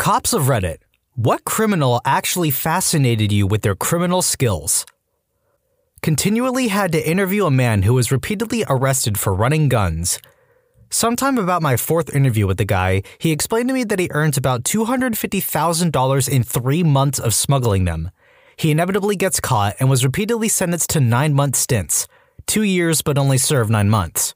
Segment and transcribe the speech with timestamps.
[0.00, 0.78] Cops of Reddit.
[1.14, 4.86] What criminal actually fascinated you with their criminal skills?
[6.00, 10.18] Continually had to interview a man who was repeatedly arrested for running guns.
[10.88, 14.38] Sometime about my fourth interview with the guy, he explained to me that he earns
[14.38, 18.10] about $250,000 in three months of smuggling them.
[18.56, 22.08] He inevitably gets caught and was repeatedly sentenced to nine month stints,
[22.46, 24.34] two years but only served nine months.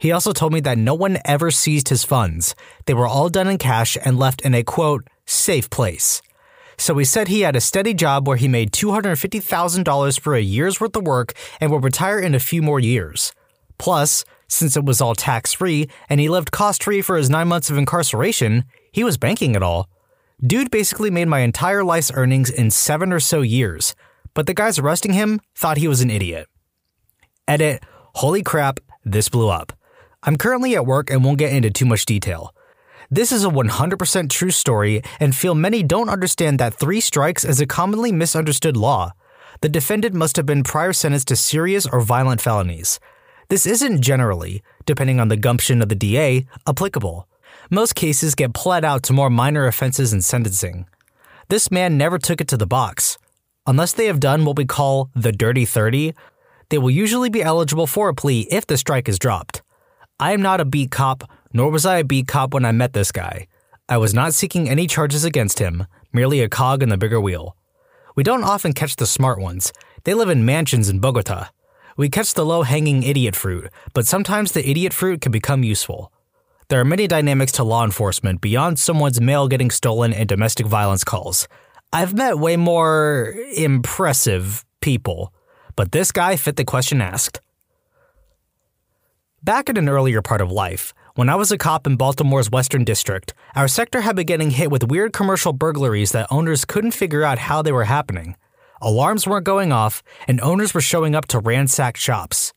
[0.00, 2.54] He also told me that no one ever seized his funds.
[2.86, 6.22] They were all done in cash and left in a quote, safe place.
[6.78, 10.80] So he said he had a steady job where he made $250,000 for a year's
[10.80, 13.34] worth of work and would retire in a few more years.
[13.76, 17.48] Plus, since it was all tax free and he lived cost free for his nine
[17.48, 19.90] months of incarceration, he was banking it all.
[20.42, 23.94] Dude basically made my entire life's earnings in seven or so years,
[24.32, 26.48] but the guys arresting him thought he was an idiot.
[27.46, 29.74] Edit, holy crap, this blew up.
[30.22, 32.54] I'm currently at work and won't get into too much detail.
[33.10, 37.60] This is a 100% true story and feel many don't understand that three strikes is
[37.60, 39.12] a commonly misunderstood law.
[39.62, 43.00] The defendant must have been prior sentenced to serious or violent felonies.
[43.48, 47.26] This isn't generally, depending on the gumption of the DA, applicable.
[47.70, 50.86] Most cases get pled out to more minor offenses in sentencing.
[51.48, 53.16] This man never took it to the box.
[53.66, 56.14] Unless they have done what we call the dirty 30,
[56.68, 59.62] they will usually be eligible for a plea if the strike is dropped.
[60.20, 62.92] I am not a beat cop, nor was I a beat cop when I met
[62.92, 63.46] this guy.
[63.88, 67.56] I was not seeking any charges against him, merely a cog in the bigger wheel.
[68.14, 69.72] We don't often catch the smart ones.
[70.04, 71.48] They live in mansions in Bogota.
[71.96, 76.12] We catch the low hanging idiot fruit, but sometimes the idiot fruit can become useful.
[76.68, 81.02] There are many dynamics to law enforcement beyond someone's mail getting stolen and domestic violence
[81.02, 81.48] calls.
[81.94, 85.32] I've met way more impressive people,
[85.76, 87.40] but this guy fit the question asked.
[89.42, 92.84] Back in an earlier part of life, when I was a cop in Baltimore's Western
[92.84, 97.24] District, our sector had been getting hit with weird commercial burglaries that owners couldn't figure
[97.24, 98.36] out how they were happening.
[98.82, 102.52] Alarms weren't going off, and owners were showing up to ransack shops.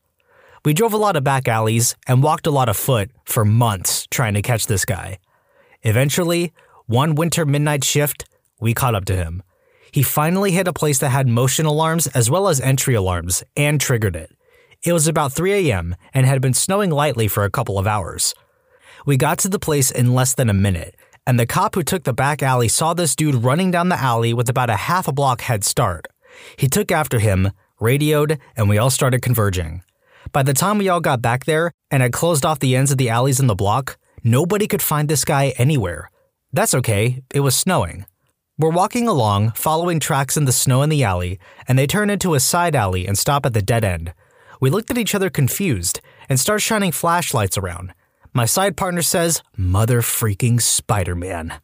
[0.66, 4.06] We drove a lot of back alleys and walked a lot of foot for months
[4.12, 5.19] trying to catch this guy.
[5.84, 6.52] Eventually,
[6.85, 8.25] one winter midnight shift,
[8.59, 9.41] we caught up to him.
[9.94, 13.79] He finally hit a place that had motion alarms as well as entry alarms and
[13.79, 14.34] triggered it.
[14.84, 15.96] It was about 3 a.m.
[16.14, 18.36] and had been snowing lightly for a couple of hours.
[19.06, 20.96] We got to the place in less than a minute,
[21.26, 24.34] and the cop who took the back alley saw this dude running down the alley
[24.34, 26.08] with about a half a block head start.
[26.58, 29.84] He took after him, radioed, and we all started converging.
[30.34, 32.98] By the time we all got back there and had closed off the ends of
[32.98, 36.12] the alleys in the block, nobody could find this guy anywhere.
[36.52, 38.06] That's okay, it was snowing.
[38.58, 41.40] We're walking along, following tracks in the snow in the alley,
[41.70, 44.14] and they turn into a side alley and stop at the dead end.
[44.63, 47.94] We looked at each other confused and start shining flashlights around.
[48.31, 51.56] My side partner says, Mother freaking Spider Man.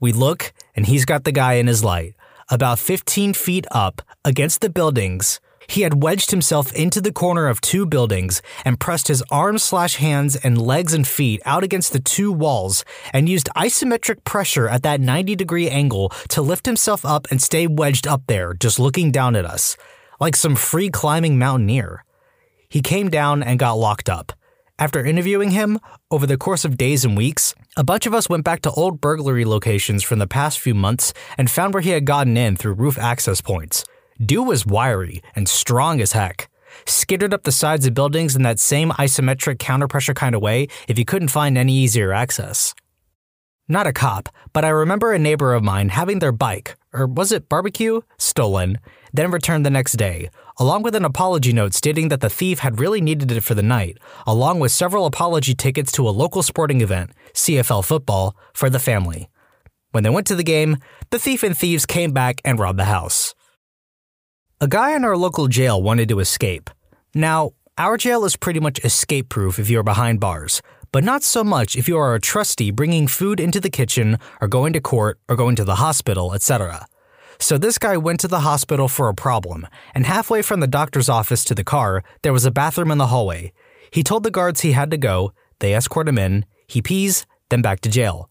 [0.00, 2.16] We look, and he's got the guy in his light,
[2.50, 5.40] about 15 feet up against the buildings.
[5.68, 9.94] He had wedged himself into the corner of two buildings and pressed his arms slash
[9.94, 14.82] hands and legs and feet out against the two walls and used isometric pressure at
[14.82, 19.12] that 90 degree angle to lift himself up and stay wedged up there, just looking
[19.12, 19.76] down at us,
[20.18, 22.02] like some free climbing mountaineer.
[22.72, 24.32] He came down and got locked up.
[24.78, 25.78] After interviewing him,
[26.10, 28.98] over the course of days and weeks, a bunch of us went back to old
[28.98, 32.72] burglary locations from the past few months and found where he had gotten in through
[32.72, 33.84] roof access points.
[34.24, 36.48] Dude was wiry and strong as heck.
[36.86, 40.98] Skittered up the sides of buildings in that same isometric counterpressure kind of way if
[40.98, 42.74] you couldn't find any easier access.
[43.68, 47.32] Not a cop, but I remember a neighbor of mine having their bike, or was
[47.32, 48.78] it barbecue, stolen,
[49.12, 52.80] then returned the next day, along with an apology note stating that the thief had
[52.80, 56.80] really needed it for the night, along with several apology tickets to a local sporting
[56.80, 59.28] event, CFL football, for the family.
[59.92, 60.78] When they went to the game,
[61.10, 63.34] the thief and thieves came back and robbed the house.
[64.60, 66.70] A guy in our local jail wanted to escape.
[67.14, 71.42] Now, our jail is pretty much escape proof if you're behind bars, but not so
[71.42, 75.18] much if you are a trustee bringing food into the kitchen or going to court
[75.28, 76.86] or going to the hospital, etc.
[77.38, 81.08] So this guy went to the hospital for a problem, and halfway from the doctor's
[81.08, 83.52] office to the car, there was a bathroom in the hallway.
[83.90, 87.62] He told the guards he had to go, they escort him in, he pees, then
[87.62, 88.30] back to jail.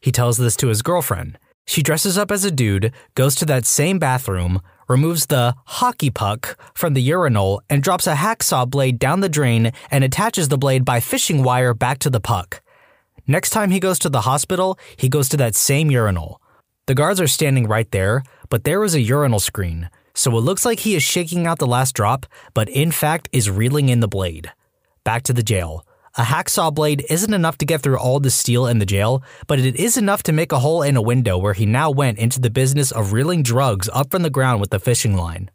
[0.00, 1.38] He tells this to his girlfriend.
[1.66, 6.58] She dresses up as a dude, goes to that same bathroom, removes the hockey puck
[6.74, 10.84] from the urinal, and drops a hacksaw blade down the drain and attaches the blade
[10.84, 12.60] by fishing wire back to the puck.
[13.24, 16.42] Next time he goes to the hospital, he goes to that same urinal.
[16.86, 20.64] The guards are standing right there, but there is a urinal screen, so it looks
[20.64, 24.08] like he is shaking out the last drop, but in fact is reeling in the
[24.08, 24.50] blade.
[25.04, 25.86] Back to the jail.
[26.18, 29.60] A hacksaw blade isn't enough to get through all the steel in the jail, but
[29.60, 32.40] it is enough to make a hole in a window where he now went into
[32.40, 35.50] the business of reeling drugs up from the ground with a fishing line.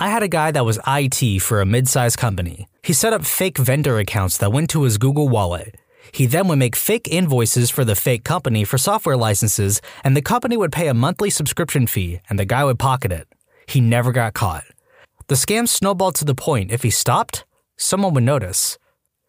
[0.00, 2.66] I had a guy that was IT for a mid sized company.
[2.82, 5.76] He set up fake vendor accounts that went to his Google Wallet.
[6.10, 10.22] He then would make fake invoices for the fake company for software licenses, and the
[10.22, 13.28] company would pay a monthly subscription fee, and the guy would pocket it.
[13.68, 14.64] He never got caught.
[15.28, 17.44] The scam snowballed to the point if he stopped,
[17.76, 18.78] someone would notice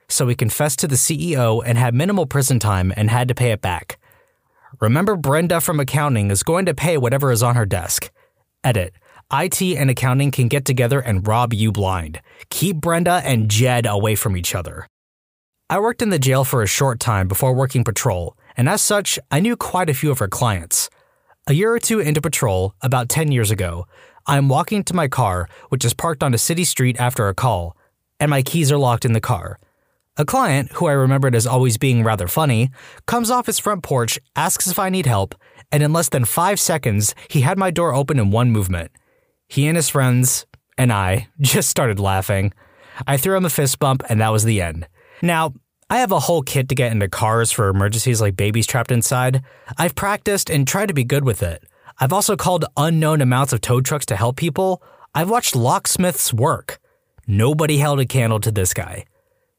[0.08, 3.52] so he confessed to the CEO and had minimal prison time and had to pay
[3.52, 4.00] it back.
[4.80, 8.12] Remember, Brenda from accounting is going to pay whatever is on her desk.
[8.64, 8.94] Edit.
[9.32, 12.22] IT and accounting can get together and rob you blind.
[12.50, 14.88] Keep Brenda and Jed away from each other.
[15.70, 19.18] I worked in the jail for a short time before working patrol, and as such,
[19.32, 20.90] I knew quite a few of her clients.
[21.48, 23.88] A year or two into patrol, about 10 years ago,
[24.28, 27.34] I am walking to my car, which is parked on a city street after a
[27.34, 27.76] call,
[28.20, 29.60] and my keys are locked in the car.
[30.16, 32.70] A client, who I remembered as always being rather funny,
[33.08, 35.34] comes off his front porch, asks if I need help,
[35.72, 38.92] and in less than five seconds, he had my door open in one movement.
[39.48, 40.46] He and his friends,
[40.78, 42.54] and I, just started laughing.
[43.08, 44.88] I threw him a fist bump, and that was the end.
[45.24, 45.56] Now,
[45.90, 49.42] I have a whole kit to get into cars for emergencies like babies trapped inside.
[49.80, 51.64] I've practiced and tried to be good with it.
[52.00, 54.84] I've also called unknown amounts of tow trucks to help people.
[55.16, 56.80] I've watched locksmiths work.
[57.26, 59.06] Nobody held a candle to this guy.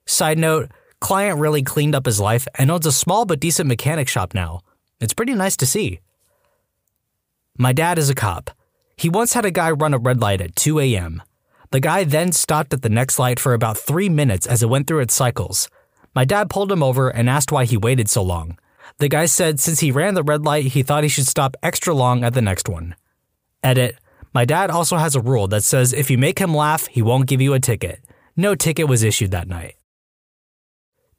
[0.06, 0.70] Side note,
[1.00, 4.60] client really cleaned up his life and owns a small but decent mechanic shop now.
[5.00, 6.00] It's pretty nice to see.
[7.56, 8.50] My dad is a cop.
[8.96, 11.22] He once had a guy run a red light at 2 a.m.
[11.70, 14.86] The guy then stopped at the next light for about three minutes as it went
[14.86, 15.68] through its cycles.
[16.14, 18.58] My dad pulled him over and asked why he waited so long.
[18.98, 21.92] The guy said since he ran the red light, he thought he should stop extra
[21.92, 22.94] long at the next one.
[23.62, 23.96] Edit.
[24.32, 27.26] My dad also has a rule that says if you make him laugh, he won't
[27.26, 28.00] give you a ticket.
[28.36, 29.76] No ticket was issued that night.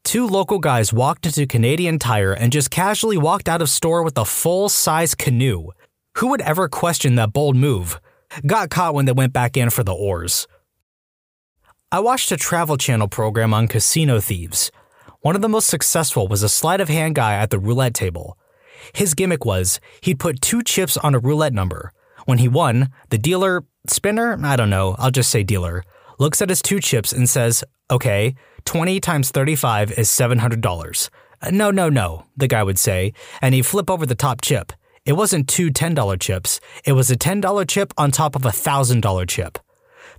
[0.06, 4.16] Two local guys walked into Canadian Tire and just casually walked out of store with
[4.19, 5.72] a full size canoe.
[6.18, 8.00] Who would ever question that bold move?
[8.46, 10.48] Got caught when they went back in for the oars.
[11.92, 14.72] I watched a Travel Channel program on casino thieves.
[15.22, 18.38] One of the most successful was a sleight of hand guy at the roulette table.
[18.94, 21.92] His gimmick was he'd put two chips on a roulette number.
[22.25, 25.84] When he won, the dealer, spinner, I don't know, I'll just say dealer,
[26.19, 28.36] looks at his two chips and says, okay,
[28.66, 31.10] 20 times 35 is $700.
[31.42, 34.74] Uh, no, no, no, the guy would say, and he'd flip over the top chip.
[35.06, 39.30] It wasn't two $10 chips, it was a $10 chip on top of a $1,000
[39.30, 39.60] chip.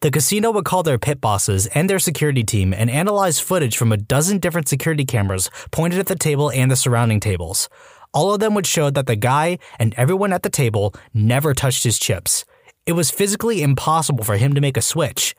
[0.01, 3.93] The casino would call their pit bosses and their security team and analyze footage from
[3.93, 7.69] a dozen different security cameras pointed at the table and the surrounding tables.
[8.13, 11.83] All of them would show that the guy and everyone at the table never touched
[11.83, 12.45] his chips.
[12.85, 15.35] It was physically impossible for him to make a switch.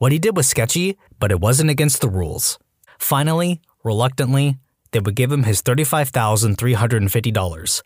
[0.00, 2.58] What he did was sketchy, but it wasn't against the rules.
[2.98, 4.56] Finally, reluctantly,
[4.92, 7.82] they would give him his $35,350.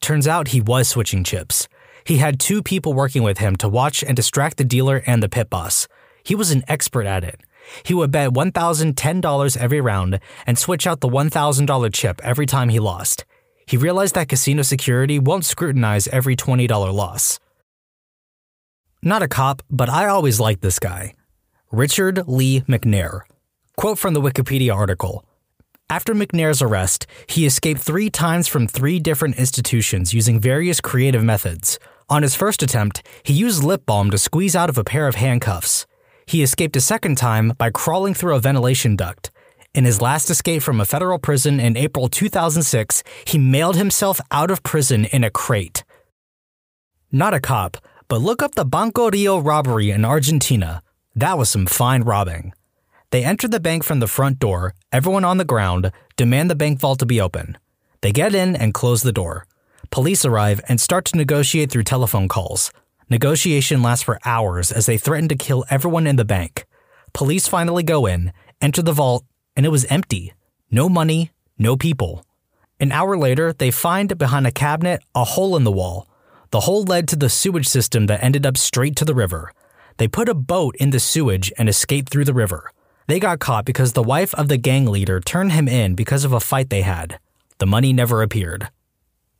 [0.00, 1.66] Turns out he was switching chips.
[2.04, 5.28] He had two people working with him to watch and distract the dealer and the
[5.28, 5.88] pit boss.
[6.22, 7.40] He was an expert at it.
[7.82, 12.78] He would bet $1,010 every round and switch out the $1,000 chip every time he
[12.78, 13.24] lost.
[13.66, 17.40] He realized that casino security won't scrutinize every $20 loss.
[19.02, 21.14] Not a cop, but I always liked this guy.
[21.70, 23.20] Richard Lee McNair.
[23.76, 25.22] Quote from the Wikipedia article
[25.90, 31.78] After McNair's arrest, he escaped three times from three different institutions using various creative methods.
[32.08, 35.16] On his first attempt, he used lip balm to squeeze out of a pair of
[35.16, 35.86] handcuffs.
[36.24, 39.30] He escaped a second time by crawling through a ventilation duct.
[39.74, 44.50] In his last escape from a federal prison in April 2006, he mailed himself out
[44.50, 45.84] of prison in a crate.
[47.12, 47.76] Not a cop,
[48.08, 50.82] but look up the Banco Rio robbery in Argentina.
[51.18, 52.52] That was some fine robbing.
[53.10, 56.78] They enter the bank from the front door, everyone on the ground, demand the bank
[56.78, 57.58] vault to be open.
[58.02, 59.44] They get in and close the door.
[59.90, 62.70] Police arrive and start to negotiate through telephone calls.
[63.10, 66.66] Negotiation lasts for hours as they threaten to kill everyone in the bank.
[67.12, 69.24] Police finally go in, enter the vault,
[69.56, 70.34] and it was empty.
[70.70, 72.24] No money, no people.
[72.78, 76.06] An hour later, they find behind a cabinet a hole in the wall.
[76.52, 79.52] The hole led to the sewage system that ended up straight to the river.
[79.98, 82.70] They put a boat in the sewage and escaped through the river.
[83.08, 86.32] They got caught because the wife of the gang leader turned him in because of
[86.32, 87.18] a fight they had.
[87.58, 88.68] The money never appeared.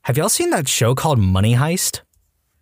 [0.02, 2.00] Have y'all seen that show called Money Heist?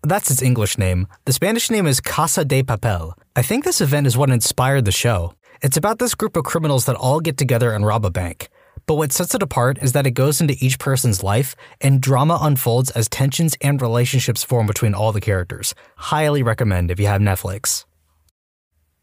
[0.02, 1.06] That's its English name.
[1.24, 3.14] The Spanish name is Casa de Papel.
[3.34, 5.32] I think this event is what inspired the show.
[5.62, 8.48] It's about this group of criminals that all get together and rob a bank.
[8.86, 12.38] But what sets it apart is that it goes into each person's life and drama
[12.40, 15.74] unfolds as tensions and relationships form between all the characters.
[15.96, 17.84] Highly recommend if you have Netflix.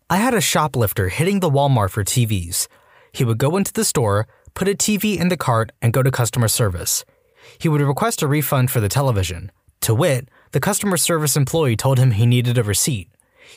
[0.09, 2.67] I had a shoplifter hitting the Walmart for TVs.
[3.11, 6.11] He would go into the store, put a TV in the cart, and go to
[6.11, 7.03] customer service.
[7.57, 9.51] He would request a refund for the television.
[9.81, 13.09] To wit, the customer service employee told him he needed a receipt.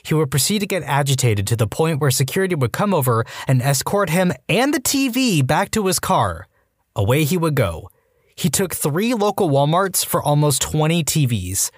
[0.03, 3.63] He would proceed to get agitated to the point where security would come over and
[3.63, 6.47] escort him and the TV back to his car.
[6.95, 7.91] Away he would go.
[8.35, 11.71] He took three local Walmarts for almost 20 TVs.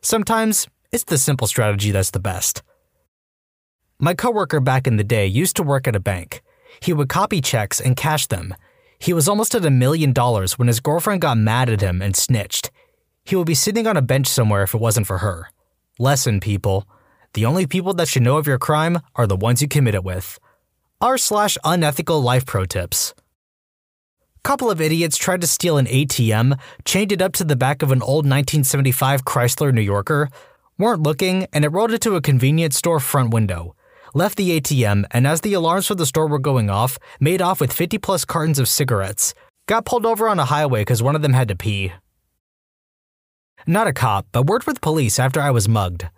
[0.00, 2.62] Sometimes it's the simple strategy that's the best.
[3.98, 6.42] My coworker back in the day used to work at a bank.
[6.80, 8.54] He would copy checks and cash them.
[8.98, 12.16] He was almost at a million dollars when his girlfriend got mad at him and
[12.16, 12.70] snitched.
[13.24, 15.50] He would be sitting on a bench somewhere if it wasn't for her.
[15.98, 16.86] Lesson, people.
[17.34, 20.04] The only people that should know of your crime are the ones you commit it
[20.04, 20.38] with.
[21.00, 23.12] R slash unethical life pro tips.
[24.44, 27.90] Couple of idiots tried to steal an ATM, chained it up to the back of
[27.90, 30.28] an old 1975 Chrysler New Yorker,
[30.78, 33.74] weren't looking, and it rolled into a convenience store front window.
[34.14, 37.60] Left the ATM, and as the alarms for the store were going off, made off
[37.60, 39.34] with 50 plus cartons of cigarettes.
[39.66, 41.92] Got pulled over on a highway because one of them had to pee.
[43.66, 46.08] Not a cop, but worked with police after I was mugged.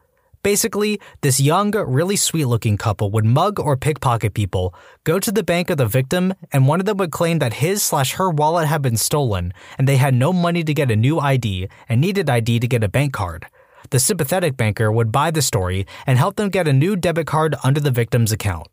[0.47, 4.73] Basically, this young, really sweet looking couple would mug or pickpocket people,
[5.03, 7.83] go to the bank of the victim, and one of them would claim that his
[7.83, 11.19] slash her wallet had been stolen and they had no money to get a new
[11.19, 13.47] ID and needed ID to get a bank card.
[13.91, 17.57] The sympathetic banker would buy the story and help them get a new debit card
[17.65, 18.69] under the victim's account.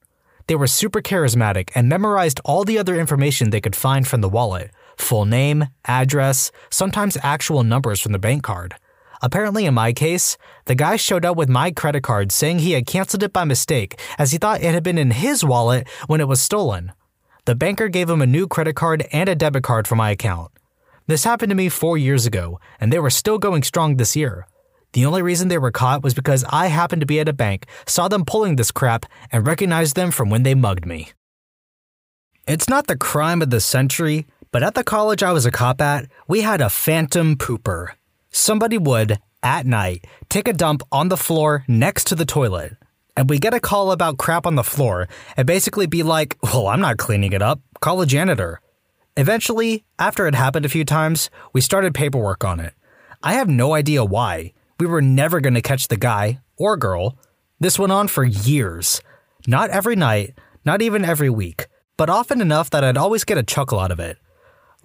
[0.46, 4.30] They were super charismatic and memorized all the other information they could find from the
[4.30, 8.76] wallet full name, address, sometimes actual numbers from the bank card.
[9.24, 12.86] Apparently, in my case, the guy showed up with my credit card saying he had
[12.86, 16.28] canceled it by mistake as he thought it had been in his wallet when it
[16.28, 16.92] was stolen.
[17.46, 20.52] The banker gave him a new credit card and a debit card for my account.
[21.08, 24.46] This happened to me four years ago, and they were still going strong this year.
[24.92, 27.66] The only reason they were caught was because I happened to be at a bank,
[27.88, 31.12] saw them pulling this crap, and recognized them from when they mugged me.
[32.46, 35.80] It's not the crime of the century, but at the college I was a cop
[35.80, 37.94] at, we had a phantom pooper.
[38.36, 42.76] Somebody would, at night, take a dump on the floor next to the toilet.
[43.16, 46.66] And we get a call about crap on the floor and basically be like, well,
[46.66, 47.62] I'm not cleaning it up.
[47.80, 48.60] Call a janitor.
[49.16, 52.74] Eventually, after it happened a few times, we started paperwork on it.
[53.22, 54.54] I have no idea why.
[54.80, 57.16] We were never going to catch the guy or girl.
[57.60, 59.00] This went on for years.
[59.46, 60.34] Not every night,
[60.66, 64.00] not even every week, but often enough that I'd always get a chuckle out of
[64.00, 64.18] it.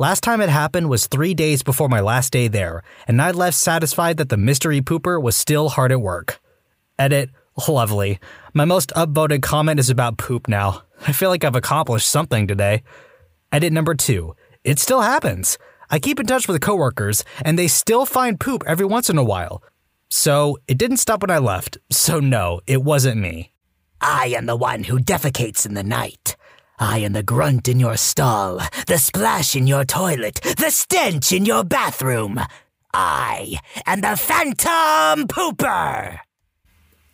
[0.00, 3.57] Last time it happened was three days before my last day there, and I left
[3.57, 6.40] satisfied that the mystery pooper was still hard at work.
[7.00, 7.31] Edit,
[7.67, 8.21] lovely.
[8.55, 10.85] My most upvoted comment is about poop now.
[11.09, 12.85] I feel like I've accomplished something today.
[13.50, 14.37] Edit number two.
[14.62, 15.59] It still happens.
[15.90, 19.25] I keep in touch with coworkers, and they still find poop every once in a
[19.25, 19.64] while.
[20.11, 23.50] So, it didn't stop when I left, so no, it wasn't me.
[24.00, 26.37] I am the one who defecates in the night.
[26.80, 31.44] I am the grunt in your stall, the splash in your toilet, the stench in
[31.44, 32.40] your bathroom.
[32.94, 36.20] I am the Phantom Pooper!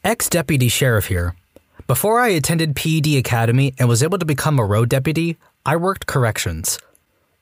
[0.03, 1.35] Ex deputy sheriff here.
[1.87, 6.07] Before I attended PED Academy and was able to become a road deputy, I worked
[6.07, 6.79] corrections.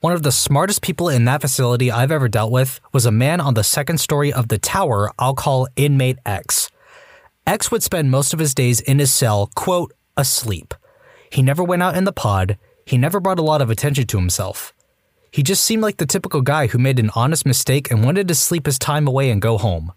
[0.01, 3.41] One of the smartest people in that facility I've ever dealt with was a man
[3.41, 6.71] on the second story of the tower I'll call Inmate X.
[7.47, 10.75] X would spend most of his days in his cell, quote, asleep.
[11.33, 14.19] He never went out in the pod, he never brought a lot of attention to
[14.19, 14.75] himself.
[15.31, 18.35] He just seemed like the typical guy who made an honest mistake and wanted to
[18.35, 19.93] sleep his time away and go home.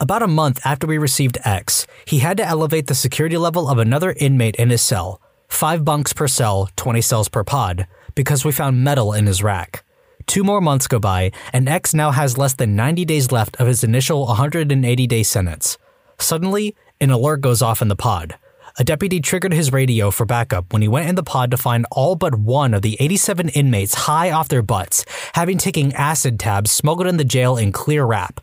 [0.00, 3.76] About a month after we received X, he had to elevate the security level of
[3.76, 8.50] another inmate in his cell, 5 bunks per cell, 20 cells per pod, because we
[8.52, 9.84] found metal in his rack.
[10.26, 13.66] Two more months go by, and X now has less than 90 days left of
[13.66, 15.76] his initial 180 day sentence.
[16.18, 18.38] Suddenly, an alert goes off in the pod.
[18.80, 21.84] A deputy triggered his radio for backup when he went in the pod to find
[21.90, 25.04] all but one of the 87 inmates high off their butts,
[25.34, 28.40] having taken acid tabs smuggled in the jail in clear wrap.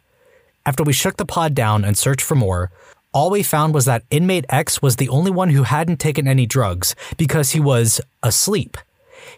[0.65, 2.69] After we shook the pod down and searched for more,
[3.13, 6.45] all we found was that inmate X was the only one who hadn't taken any
[6.45, 8.75] drugs because he was asleep.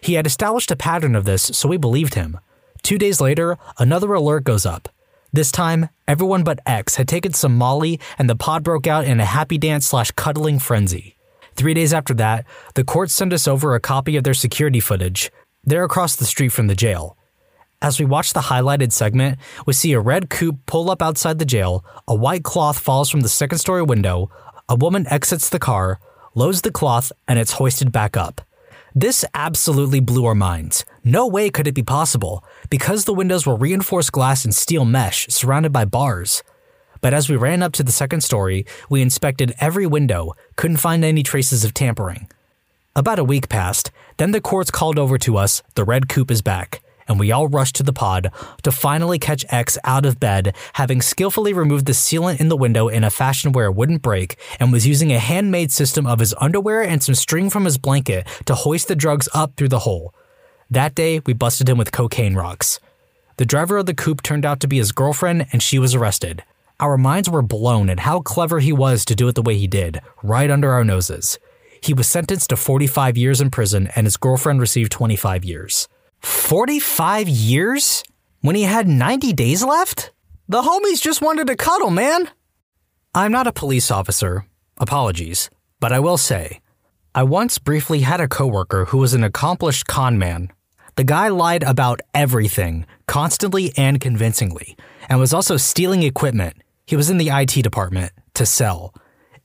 [0.00, 2.40] He had established a pattern of this, so we believed him.
[2.82, 4.88] Two days later, another alert goes up.
[5.30, 9.20] This time, everyone but X had taken some Molly, and the pod broke out in
[9.20, 11.16] a happy dance slash cuddling frenzy.
[11.54, 15.30] Three days after that, the court sent us over a copy of their security footage.
[15.64, 17.16] They're across the street from the jail.
[17.82, 21.44] As we watch the highlighted segment, we see a red coupe pull up outside the
[21.44, 24.30] jail, a white cloth falls from the second story window,
[24.66, 26.00] a woman exits the car,
[26.34, 28.40] loads the cloth, and it's hoisted back up.
[28.94, 30.84] This absolutely blew our minds.
[31.10, 35.26] No way could it be possible, because the windows were reinforced glass and steel mesh
[35.28, 36.42] surrounded by bars.
[37.00, 41.02] But as we ran up to the second story, we inspected every window, couldn't find
[41.02, 42.28] any traces of tampering.
[42.94, 46.42] About a week passed, then the courts called over to us, the red coupe is
[46.42, 48.30] back, and we all rushed to the pod
[48.62, 52.88] to finally catch X out of bed, having skillfully removed the sealant in the window
[52.88, 56.34] in a fashion where it wouldn't break, and was using a handmade system of his
[56.38, 60.12] underwear and some string from his blanket to hoist the drugs up through the hole.
[60.70, 62.78] That day, we busted him with cocaine rocks.
[63.38, 66.44] The driver of the coupe turned out to be his girlfriend, and she was arrested.
[66.78, 69.66] Our minds were blown at how clever he was to do it the way he
[69.66, 71.38] did, right under our noses.
[71.80, 75.88] He was sentenced to 45 years in prison, and his girlfriend received 25 years.
[76.20, 78.02] 45 years?
[78.42, 80.10] When he had 90 days left?
[80.48, 82.28] The homies just wanted to cuddle, man.
[83.14, 84.44] I'm not a police officer.
[84.76, 85.48] Apologies.
[85.80, 86.60] But I will say,
[87.14, 90.50] I once briefly had a coworker who was an accomplished con man
[90.98, 94.76] the guy lied about everything, constantly and convincingly,
[95.08, 96.60] and was also stealing equipment.
[96.86, 98.92] He was in the IT department to sell.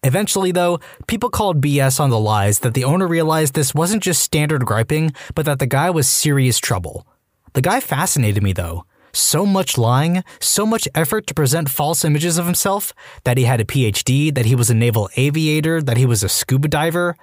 [0.02, 4.24] Eventually, though, people called BS on the lies that the owner realized this wasn't just
[4.24, 7.06] standard griping, but that the guy was serious trouble.
[7.54, 8.86] The guy fascinated me, though.
[9.14, 12.94] So much lying, so much effort to present false images of himself
[13.26, 16.30] that he had a PhD, that he was a naval aviator, that he was a
[16.30, 17.16] scuba diver.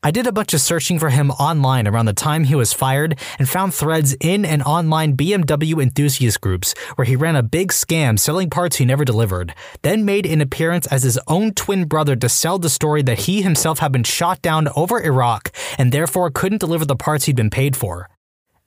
[0.00, 3.18] I did a bunch of searching for him online around the time he was fired
[3.36, 8.16] and found threads in and online BMW enthusiast groups where he ran a big scam
[8.16, 12.28] selling parts he never delivered, then made an appearance as his own twin brother to
[12.28, 16.58] sell the story that he himself had been shot down over Iraq and therefore couldn't
[16.58, 18.08] deliver the parts he'd been paid for.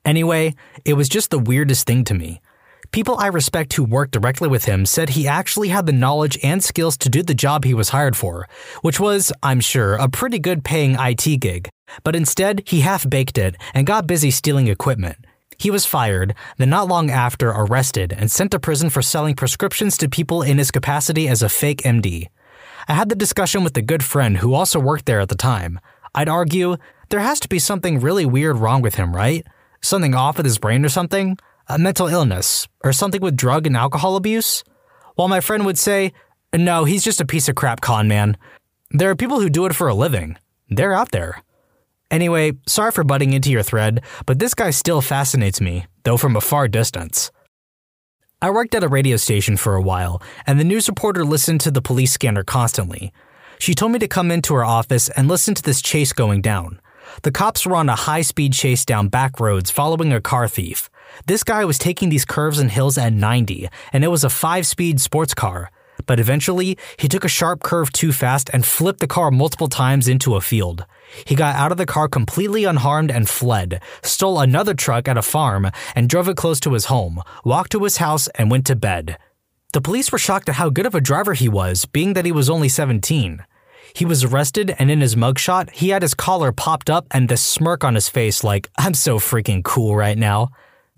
[0.03, 2.41] Anyway, it was just the weirdest thing to me.
[2.91, 6.61] People I respect who worked directly with him said he actually had the knowledge and
[6.61, 8.49] skills to do the job he was hired for,
[8.81, 11.69] which was, I'm sure, a pretty good paying IT gig.
[12.03, 15.23] But instead, he half baked it and got busy stealing equipment.
[15.57, 19.95] He was fired, then not long after arrested and sent to prison for selling prescriptions
[19.97, 22.27] to people in his capacity as a fake MD.
[22.89, 25.79] I had the discussion with a good friend who also worked there at the time.
[26.13, 26.75] I'd argue,
[27.07, 29.47] there has to be something really weird wrong with him, right?
[29.79, 31.37] Something off with his brain or something?
[31.67, 34.63] A mental illness, or something with drug and alcohol abuse?
[35.15, 36.13] While my friend would say,
[36.53, 38.37] no, he's just a piece of crap con man.
[38.91, 40.37] There are people who do it for a living.
[40.69, 41.41] They're out there.
[42.09, 46.35] Anyway, sorry for butting into your thread, but this guy still fascinates me, though from
[46.35, 47.31] a far distance.
[48.41, 51.71] I worked at a radio station for a while, and the news reporter listened to
[51.71, 53.13] the police scanner constantly.
[53.59, 56.81] She told me to come into her office and listen to this chase going down.
[57.21, 60.89] The cops were on a high speed chase down back roads following a car thief.
[61.25, 64.65] This guy was taking these curves and hills at 90, and it was a five
[64.65, 65.71] speed sports car.
[66.05, 70.07] But eventually, he took a sharp curve too fast and flipped the car multiple times
[70.07, 70.85] into a field.
[71.25, 75.21] He got out of the car completely unharmed and fled, stole another truck at a
[75.21, 78.75] farm, and drove it close to his home, walked to his house, and went to
[78.75, 79.17] bed.
[79.73, 82.31] The police were shocked at how good of a driver he was, being that he
[82.31, 83.45] was only 17.
[83.93, 87.41] He was arrested, and in his mugshot, he had his collar popped up and this
[87.41, 90.49] smirk on his face like, I'm so freaking cool right now.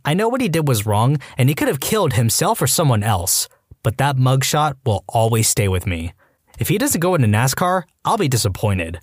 [0.05, 3.03] I know what he did was wrong, and he could have killed himself or someone
[3.03, 3.47] else,
[3.83, 6.13] but that mugshot will always stay with me.
[6.59, 8.99] If he doesn't go into NASCAR, I'll be disappointed.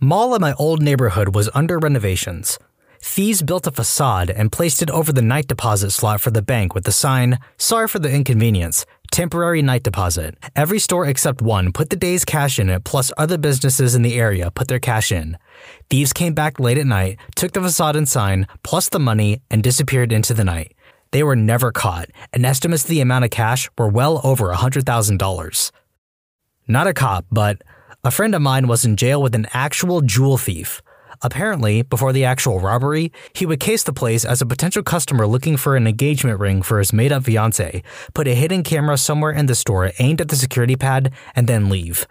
[0.00, 2.58] Mall in my old neighborhood was under renovations.
[3.00, 6.74] Thieves built a facade and placed it over the night deposit slot for the bank
[6.74, 10.36] with the sign, Sorry for the inconvenience, temporary night deposit.
[10.56, 14.18] Every store except one put the day's cash in it, plus other businesses in the
[14.18, 15.38] area put their cash in.
[15.88, 19.62] Thieves came back late at night, took the facade and sign, plus the money, and
[19.62, 20.74] disappeared into the night.
[21.12, 25.70] They were never caught, and estimates of the amount of cash were well over $100,000.
[26.66, 27.60] Not a cop, but
[28.02, 30.80] a friend of mine was in jail with an actual jewel thief.
[31.22, 35.56] Apparently, before the actual robbery, he would case the place as a potential customer looking
[35.56, 37.82] for an engagement ring for his made up fiance,
[38.12, 41.68] put a hidden camera somewhere in the store aimed at the security pad, and then
[41.68, 42.08] leave.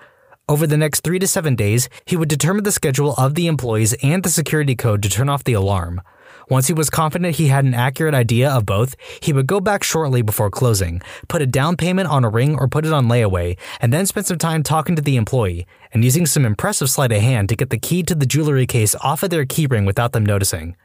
[0.47, 3.93] Over the next three to seven days, he would determine the schedule of the employees
[4.01, 6.01] and the security code to turn off the alarm.
[6.49, 9.83] Once he was confident he had an accurate idea of both, he would go back
[9.83, 13.57] shortly before closing, put a down payment on a ring or put it on layaway,
[13.79, 17.21] and then spend some time talking to the employee and using some impressive sleight of
[17.21, 20.25] hand to get the key to the jewelry case off of their keyring without them
[20.25, 20.75] noticing.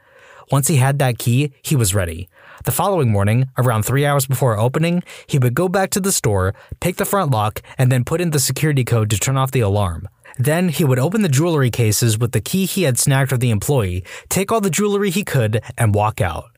[0.51, 2.29] Once he had that key, he was ready.
[2.63, 6.55] The following morning, around three hours before opening, he would go back to the store,
[6.79, 9.59] pick the front lock, and then put in the security code to turn off the
[9.59, 10.07] alarm.
[10.39, 13.49] Then he would open the jewelry cases with the key he had snagged from the
[13.49, 16.51] employee, take all the jewelry he could, and walk out.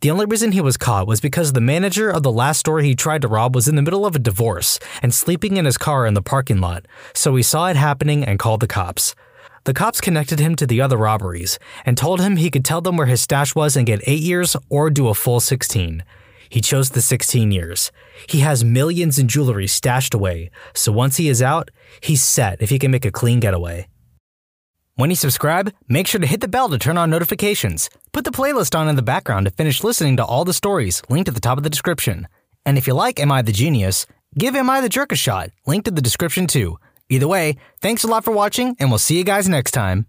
[0.00, 2.94] The only reason he was caught was because the manager of the last store he
[2.94, 6.06] tried to rob was in the middle of a divorce and sleeping in his car
[6.06, 9.14] in the parking lot, so he saw it happening and called the cops.
[9.64, 12.96] The cops connected him to the other robberies and told him he could tell them
[12.96, 16.04] where his stash was and get 8 years or do a full 16.
[16.48, 17.92] He chose the 16 years.
[18.28, 22.70] He has millions in jewelry stashed away, so once he is out, he's set if
[22.70, 23.88] he can make a clean getaway.
[24.94, 27.90] When you subscribe, make sure to hit the bell to turn on notifications.
[28.12, 31.28] Put the playlist on in the background to finish listening to all the stories linked
[31.28, 32.26] at the top of the description.
[32.64, 34.06] And if you like Am I the Genius,
[34.38, 36.78] give Am I the Jerk a shot, linked in the description too.
[37.10, 40.06] Either way, thanks a lot for watching, and we'll see you guys next time.